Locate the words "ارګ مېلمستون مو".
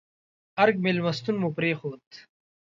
0.61-1.49